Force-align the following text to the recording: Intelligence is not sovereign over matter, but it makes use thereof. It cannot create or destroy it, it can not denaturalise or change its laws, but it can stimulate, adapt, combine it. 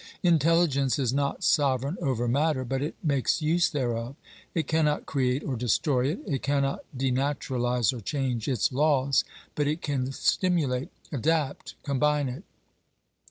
Intelligence 0.23 0.97
is 0.97 1.13
not 1.13 1.43
sovereign 1.43 1.95
over 2.01 2.27
matter, 2.27 2.65
but 2.65 2.81
it 2.81 2.95
makes 3.03 3.39
use 3.39 3.69
thereof. 3.69 4.15
It 4.55 4.65
cannot 4.67 5.05
create 5.05 5.43
or 5.43 5.55
destroy 5.55 6.07
it, 6.07 6.21
it 6.25 6.41
can 6.41 6.63
not 6.63 6.83
denaturalise 6.97 7.93
or 7.93 8.01
change 8.01 8.47
its 8.47 8.71
laws, 8.71 9.23
but 9.53 9.67
it 9.67 9.83
can 9.83 10.11
stimulate, 10.11 10.89
adapt, 11.11 11.75
combine 11.83 12.29
it. 12.29 12.41